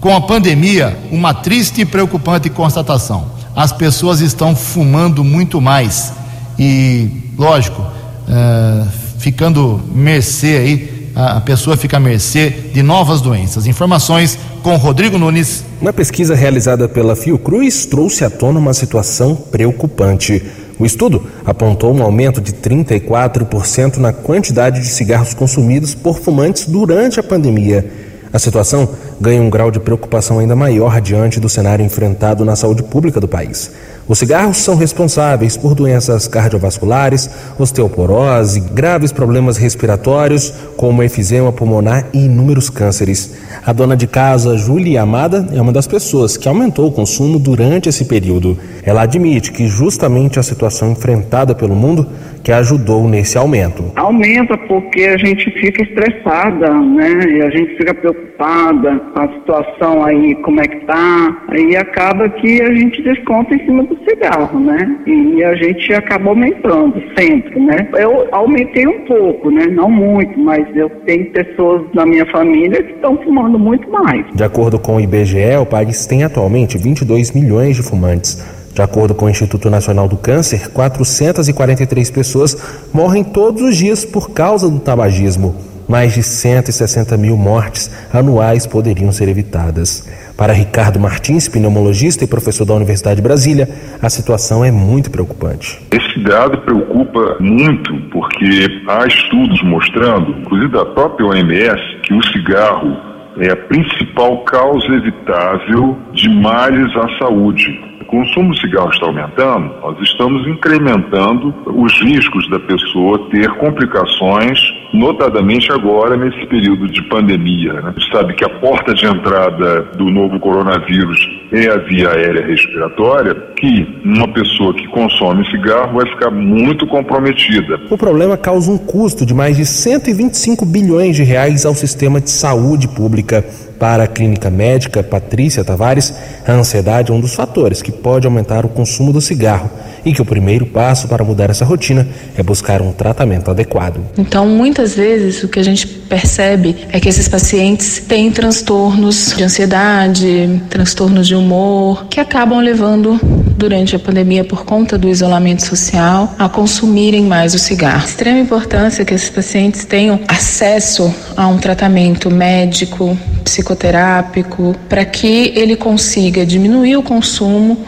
[0.00, 6.12] Com a pandemia, uma triste e preocupante constatação as pessoas estão fumando muito mais.
[6.58, 8.88] E, lógico, uh,
[9.18, 13.66] ficando mercê aí, a pessoa fica à mercê de novas doenças.
[13.66, 15.64] Informações com Rodrigo Nunes.
[15.80, 20.42] Uma pesquisa realizada pela Fiocruz trouxe à tona uma situação preocupante.
[20.78, 27.20] O estudo apontou um aumento de 34% na quantidade de cigarros consumidos por fumantes durante
[27.20, 27.88] a pandemia.
[28.32, 28.88] A situação
[29.20, 33.28] ganha um grau de preocupação ainda maior diante do cenário enfrentado na saúde pública do
[33.28, 33.70] país.
[34.06, 42.26] Os cigarros são responsáveis por doenças cardiovasculares, osteoporose, graves problemas respiratórios, como efizema pulmonar e
[42.26, 43.32] inúmeros cânceres.
[43.64, 47.88] A dona de casa, Júlia Amada, é uma das pessoas que aumentou o consumo durante
[47.88, 48.58] esse período.
[48.82, 52.06] Ela admite que justamente a situação enfrentada pelo mundo
[52.44, 53.90] que ajudou nesse aumento.
[53.96, 57.10] Aumenta porque a gente fica estressada, né?
[57.26, 61.42] E a gente fica preocupada com a situação aí, como é que tá.
[61.48, 64.98] Aí acaba que a gente desconta em cima do cigarro, né?
[65.06, 67.88] E a gente acaba aumentando sempre, né?
[67.94, 69.66] Eu aumentei um pouco, né?
[69.68, 74.26] Não muito, mas eu tenho pessoas na minha família que estão fumando muito mais.
[74.34, 78.63] De acordo com o IBGE, o país tem atualmente 22 milhões de fumantes.
[78.74, 84.30] De acordo com o Instituto Nacional do Câncer, 443 pessoas morrem todos os dias por
[84.30, 85.54] causa do tabagismo.
[85.88, 90.08] Mais de 160 mil mortes anuais poderiam ser evitadas.
[90.36, 93.68] Para Ricardo Martins, pneumologista e professor da Universidade de Brasília,
[94.02, 95.80] a situação é muito preocupante.
[95.92, 102.96] Esse dado preocupa muito porque há estudos mostrando, inclusive da própria OMS, que o cigarro
[103.38, 109.98] é a principal causa evitável de males à saúde consumo de cigarro está aumentando, nós
[110.00, 114.58] estamos incrementando os riscos da pessoa ter complicações,
[114.92, 117.72] notadamente agora nesse período de pandemia.
[117.74, 117.82] Né?
[117.84, 121.18] A gente sabe que a porta de entrada do novo coronavírus
[121.52, 127.80] é a via aérea respiratória, que uma pessoa que consome cigarro vai ficar muito comprometida.
[127.90, 132.30] O problema causa um custo de mais de 125 bilhões de reais ao sistema de
[132.30, 133.44] saúde pública.
[133.78, 136.12] Para a clínica médica Patrícia Tavares,
[136.46, 139.70] a ansiedade é um dos fatores que pode aumentar o consumo do cigarro
[140.04, 142.06] e que o primeiro passo para mudar essa rotina
[142.36, 144.00] é buscar um tratamento adequado.
[144.18, 149.42] Então, muitas vezes o que a gente percebe é que esses pacientes têm transtornos de
[149.42, 153.18] ansiedade, transtornos de humor, que acabam levando
[153.56, 158.04] durante a pandemia por conta do isolamento social a consumirem mais o cigarro.
[158.04, 165.76] Extrema importância que esses pacientes tenham acesso a um tratamento médico, psicoterápico, para que ele
[165.76, 167.78] consiga diminuir o consumo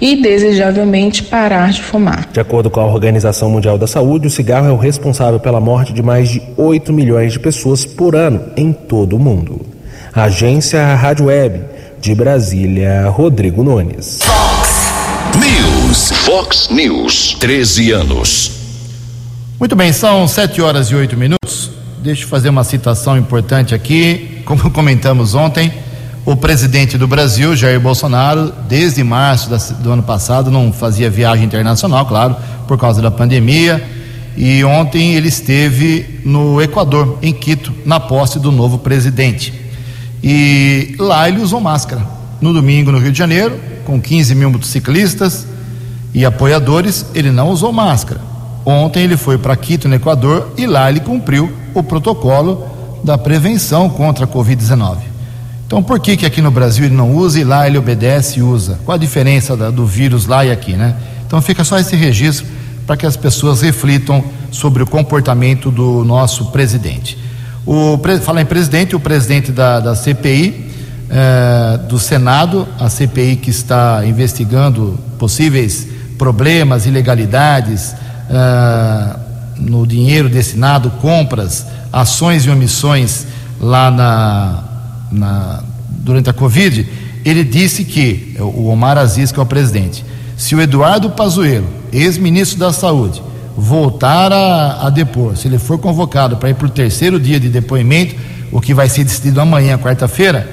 [0.00, 2.28] e, desejavelmente, parar de fumar.
[2.32, 5.92] De acordo com a Organização Mundial da Saúde, o cigarro é o responsável pela morte
[5.92, 9.66] de mais de 8 milhões de pessoas por ano em todo o mundo.
[10.14, 11.60] A agência Rádio Web
[12.00, 14.20] de Brasília, Rodrigo Nunes.
[14.22, 14.92] Fox
[15.36, 16.10] News.
[16.24, 17.36] Fox News.
[17.40, 18.50] 13 anos.
[19.58, 21.67] Muito bem, são 7 horas e 8 minutos.
[22.00, 24.40] Deixa eu fazer uma citação importante aqui.
[24.44, 25.72] Como comentamos ontem,
[26.24, 32.06] o presidente do Brasil, Jair Bolsonaro, desde março do ano passado, não fazia viagem internacional,
[32.06, 32.36] claro,
[32.68, 33.84] por causa da pandemia.
[34.36, 39.52] E ontem ele esteve no Equador, em Quito, na posse do novo presidente.
[40.22, 42.06] E lá ele usou máscara.
[42.40, 45.48] No domingo, no Rio de Janeiro, com 15 mil motociclistas
[46.14, 48.27] e apoiadores, ele não usou máscara.
[48.70, 52.66] Ontem ele foi para Quito, no Equador, e lá ele cumpriu o protocolo
[53.02, 54.98] da prevenção contra a Covid-19.
[55.66, 58.42] Então, por que, que aqui no Brasil ele não usa e lá ele obedece e
[58.42, 58.78] usa?
[58.84, 60.94] Qual a diferença da, do vírus lá e aqui, né?
[61.26, 62.46] Então, fica só esse registro
[62.86, 67.16] para que as pessoas reflitam sobre o comportamento do nosso presidente.
[67.64, 70.70] O, falar em presidente, o presidente da, da CPI,
[71.08, 75.88] eh, do Senado, a CPI que está investigando possíveis
[76.18, 77.94] problemas, ilegalidades
[78.30, 79.16] eh,
[79.56, 83.26] no dinheiro destinado, compras, ações e omissões
[83.60, 84.64] lá na,
[85.10, 86.86] na, durante a Covid,
[87.24, 90.04] ele disse que, o Omar Aziz, que é o presidente,
[90.36, 93.22] se o Eduardo Pazuello, ex-ministro da Saúde,
[93.56, 97.48] voltar a, a depor, se ele for convocado para ir para o terceiro dia de
[97.48, 98.14] depoimento,
[98.52, 100.48] o que vai ser decidido amanhã, quarta-feira,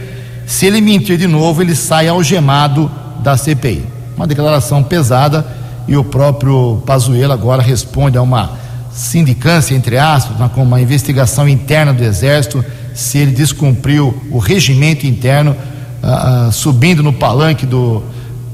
[0.47, 3.85] se ele mentir de novo, ele sai algemado da CPI.
[4.15, 5.45] Uma declaração pesada
[5.87, 8.51] e o próprio Pazuello agora responde a uma
[8.91, 12.63] sindicância, entre aspas, com uma investigação interna do Exército,
[12.93, 15.55] se ele descumpriu o regimento interno,
[16.01, 18.01] uh, uh, subindo no palanque do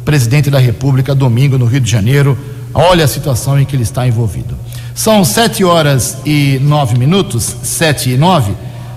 [0.04, 2.38] presidente da República domingo no Rio de Janeiro,
[2.74, 4.56] Olha a situação em que ele está envolvido.
[4.96, 8.54] São sete horas e nove minutos, sete e nove,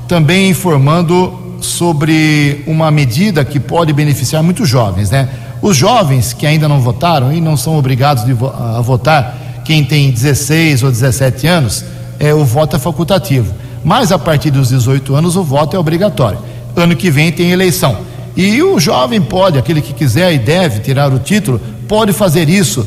[0.07, 5.29] também informando sobre uma medida que pode beneficiar muitos jovens, né?
[5.65, 10.83] Os jovens que ainda não votaram e não são obrigados a votar, quem tem 16
[10.83, 11.83] ou 17 anos,
[12.21, 13.55] é, o voto é facultativo.
[13.83, 16.39] Mas a partir dos 18 anos o voto é obrigatório.
[16.77, 17.97] Ano que vem tem eleição.
[18.37, 21.59] E o jovem pode, aquele que quiser e deve tirar o título,
[21.89, 22.87] pode fazer isso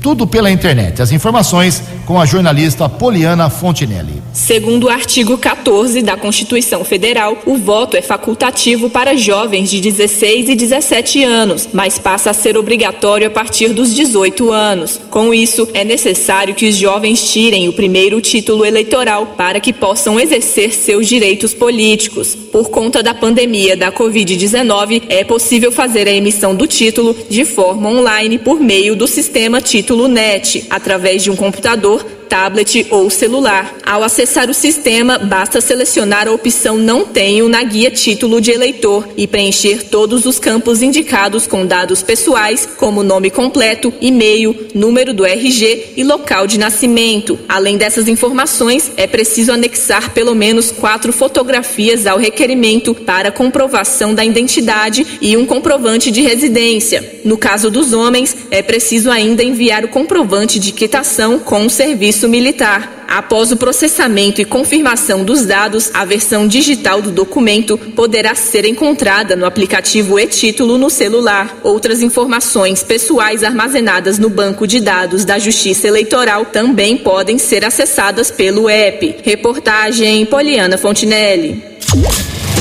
[0.00, 1.02] tudo pela internet.
[1.02, 4.22] As informações com a jornalista Poliana Fontinelli.
[4.32, 10.48] Segundo o artigo 14 da Constituição Federal, o voto é facultativo para jovens de 16
[10.48, 15.00] e 17 anos, mas passa a ser obrigatório a partir dos 18 anos.
[15.10, 20.18] Com isso, é necessário que os jovens tirem o primeiro título eleitoral para que possam
[20.18, 22.34] exercer seus direitos políticos.
[22.34, 27.88] Por conta da pandemia da Covid-19, é possível fazer a emissão do título de forma
[27.88, 33.74] online por meio do sistema Título título NET através de um computador tablet ou celular.
[33.84, 39.08] Ao acessar o sistema, basta selecionar a opção Não Tenho na guia Título de Eleitor
[39.16, 45.26] e preencher todos os campos indicados com dados pessoais, como nome completo, e-mail, número do
[45.26, 47.36] RG e local de nascimento.
[47.48, 54.24] Além dessas informações, é preciso anexar pelo menos quatro fotografias ao requerimento para comprovação da
[54.24, 57.20] identidade e um comprovante de residência.
[57.24, 62.19] No caso dos homens, é preciso ainda enviar o comprovante de quitação com o serviço
[62.20, 63.06] serviço militar.
[63.08, 69.34] Após o processamento e confirmação dos dados, a versão digital do documento poderá ser encontrada
[69.34, 71.58] no aplicativo e-título no celular.
[71.64, 78.30] Outras informações pessoais armazenadas no banco de dados da Justiça Eleitoral também podem ser acessadas
[78.30, 79.16] pelo app.
[79.24, 81.64] Reportagem Poliana Fontinelli.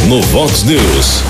[0.08, 1.24] No Vox News,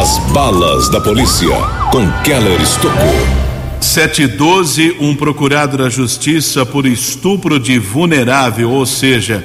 [0.00, 1.56] as balas da polícia
[1.90, 3.39] com Keller Estocou.
[3.80, 9.42] 712, um procurado da justiça por estupro de vulnerável, ou seja,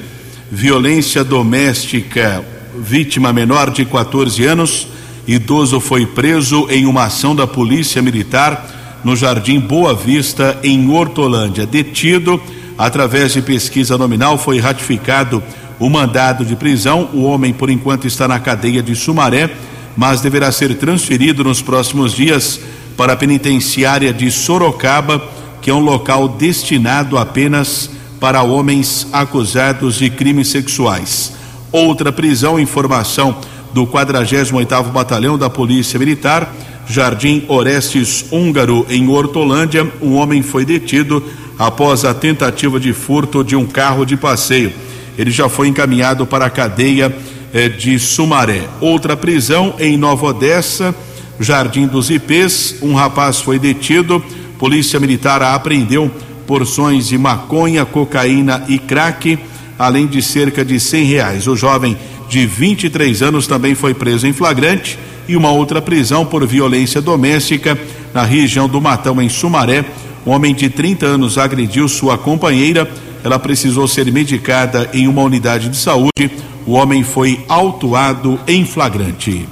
[0.52, 2.44] violência doméstica,
[2.78, 4.88] vítima menor de 14 anos,
[5.26, 11.66] idoso foi preso em uma ação da Polícia Militar no Jardim Boa Vista, em Hortolândia.
[11.66, 12.42] Detido,
[12.78, 15.42] através de pesquisa nominal, foi ratificado
[15.80, 17.10] o mandado de prisão.
[17.14, 19.50] O homem, por enquanto, está na cadeia de Sumaré
[19.96, 22.60] mas deverá ser transferido nos próximos dias
[22.98, 25.22] para a penitenciária de Sorocaba,
[25.62, 27.90] que é um local destinado apenas
[28.20, 31.34] para homens acusados de crimes sexuais.
[31.72, 33.36] Outra prisão, informação
[33.74, 36.54] do 48º Batalhão da Polícia Militar,
[36.88, 41.24] Jardim Orestes Húngaro, em Hortolândia, um homem foi detido
[41.58, 44.72] após a tentativa de furto de um carro de passeio.
[45.18, 47.16] Ele já foi encaminhado para a cadeia
[47.54, 48.68] eh, de Sumaré.
[48.80, 50.94] Outra prisão em Nova Odessa,
[51.40, 54.24] Jardim dos Ipês, um rapaz foi detido.
[54.58, 56.10] Polícia Militar apreendeu
[56.48, 59.38] porções de maconha, cocaína e crack,
[59.78, 61.48] além de cerca de cem reais.
[61.48, 61.98] O jovem
[62.30, 67.78] de 23 anos também foi preso em flagrante e uma outra prisão por violência doméstica
[68.14, 69.84] na região do Matão, em Sumaré.
[70.26, 72.90] Um homem de 30 anos agrediu sua companheira.
[73.24, 76.32] Ela precisou ser medicada em uma unidade de saúde.
[76.66, 79.48] O homem foi autuado em flagrante.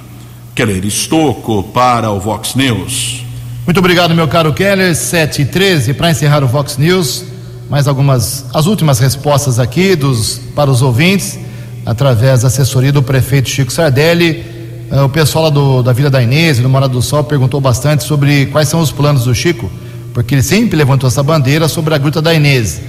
[0.54, 3.24] Keller Estocco para o Vox News.
[3.66, 4.94] Muito obrigado, meu caro Keller.
[4.94, 7.24] 7 e 13 para encerrar o Vox News.
[7.68, 11.40] Mais algumas, as últimas respostas aqui dos, para os ouvintes,
[11.84, 14.44] através da assessoria do prefeito Chico Sardelli.
[14.92, 18.04] Uh, o pessoal lá do, da Vila da Inês, do Morado do Sol, perguntou bastante
[18.04, 19.68] sobre quais são os planos do Chico,
[20.12, 22.80] porque ele sempre levantou essa bandeira sobre a Gruta da Inês.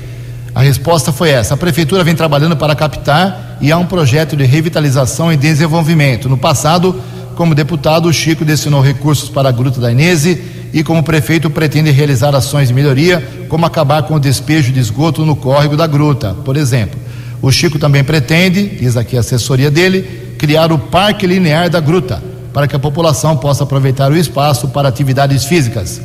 [0.53, 4.43] A resposta foi essa: a prefeitura vem trabalhando para captar e há um projeto de
[4.43, 6.29] revitalização e desenvolvimento.
[6.29, 7.01] No passado,
[7.35, 11.91] como deputado, o Chico destinou recursos para a Gruta da Inês e, como prefeito, pretende
[11.91, 16.33] realizar ações de melhoria, como acabar com o despejo de esgoto no córrego da gruta,
[16.45, 16.99] por exemplo.
[17.41, 22.21] O Chico também pretende, diz aqui a assessoria dele, criar o Parque Linear da Gruta,
[22.53, 26.01] para que a população possa aproveitar o espaço para atividades físicas.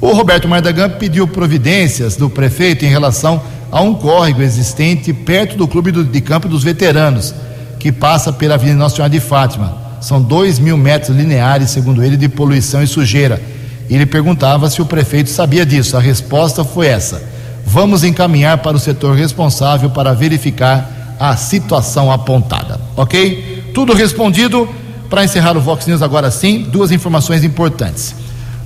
[0.00, 5.66] O Roberto Mardagan pediu providências do prefeito em relação a um córrego existente perto do
[5.66, 7.34] Clube de Campo dos Veteranos,
[7.80, 9.83] que passa pela Avenida Senhora de Fátima.
[10.04, 13.40] São dois mil metros lineares, segundo ele, de poluição e sujeira.
[13.88, 15.96] Ele perguntava se o prefeito sabia disso.
[15.96, 17.22] A resposta foi essa:
[17.64, 22.78] vamos encaminhar para o setor responsável para verificar a situação apontada.
[22.94, 23.70] Ok?
[23.72, 24.68] Tudo respondido.
[25.08, 28.14] Para encerrar o Vox News agora sim, duas informações importantes.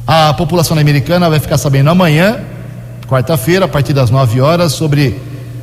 [0.04, 2.38] A população americana vai ficar sabendo amanhã,
[3.06, 5.20] quarta-feira, a partir das 9 horas, sobre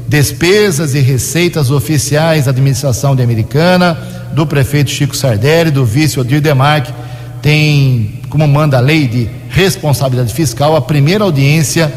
[0.07, 3.97] despesas e receitas oficiais da administração de Americana,
[4.33, 6.93] do prefeito Chico Sardelli, do vice Odir Demarque.
[7.41, 11.91] Tem, como manda a lei de responsabilidade fiscal, a primeira audiência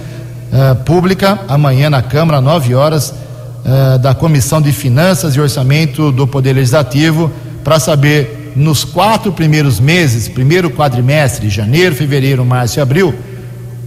[0.53, 6.27] uh, pública amanhã na Câmara, 9 horas uh, da Comissão de Finanças e Orçamento do
[6.27, 7.31] Poder Legislativo,
[7.65, 13.15] para saber nos quatro primeiros meses, primeiro quadrimestre, janeiro, fevereiro, março e abril,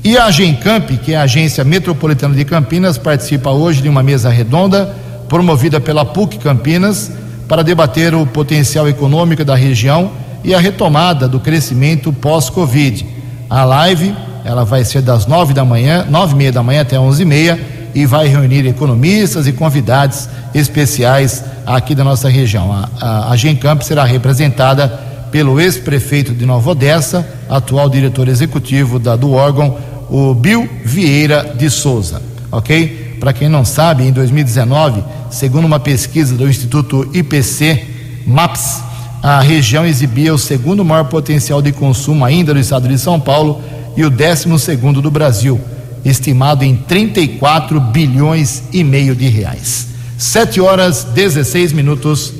[0.03, 4.29] E a Agencamp, que é a Agência Metropolitana de Campinas, participa hoje de uma mesa
[4.29, 4.93] redonda
[5.29, 7.09] promovida pela PUC Campinas
[7.47, 10.11] para debater o potencial econômico da região
[10.43, 13.05] e a retomada do crescimento pós-Covid.
[13.49, 16.99] A live ela vai ser das nove da manhã, nove e meia da manhã até
[16.99, 17.57] onze e meia
[17.95, 22.73] e vai reunir economistas e convidados especiais aqui da nossa região.
[22.73, 29.15] A, a, a Gencamp será representada pelo ex-prefeito de Nova Odessa, atual diretor executivo da,
[29.15, 29.75] do órgão,
[30.07, 32.21] o Bill Vieira de Souza.
[32.51, 33.17] Ok?
[33.19, 37.83] Para quem não sabe, em 2019, segundo uma pesquisa do Instituto IPC
[38.27, 38.83] MAPS,
[39.23, 43.59] a região exibia o segundo maior potencial de consumo ainda do estado de São Paulo
[43.97, 45.59] e o 12 segundo do Brasil,
[46.05, 49.87] estimado em 34 bilhões e meio de reais.
[50.15, 52.33] 7 horas 16 minutos.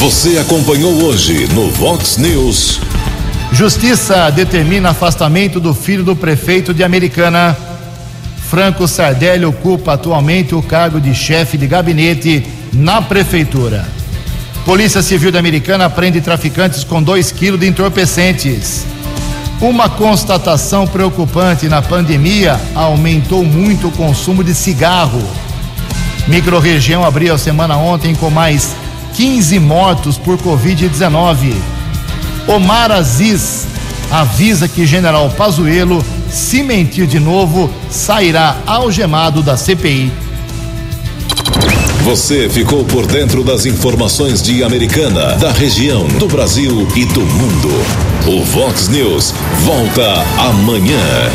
[0.00, 2.80] Você acompanhou hoje no Vox News.
[3.52, 7.54] Justiça determina afastamento do filho do prefeito de Americana.
[8.48, 13.86] Franco Sardelli ocupa atualmente o cargo de chefe de gabinete na prefeitura.
[14.64, 18.86] Polícia Civil da Americana prende traficantes com 2 quilos de entorpecentes.
[19.60, 25.22] Uma constatação preocupante na pandemia aumentou muito o consumo de cigarro.
[26.26, 28.74] Microrregião abriu a semana ontem com mais
[29.14, 31.54] 15 mortos por Covid-19.
[32.46, 33.66] Omar Aziz
[34.10, 40.12] avisa que General Pazuello, se mentir de novo, sairá algemado da CPI.
[42.02, 47.68] Você ficou por dentro das informações de Americana, da região, do Brasil e do mundo.
[48.26, 49.34] O Vox News
[49.64, 51.30] volta amanhã.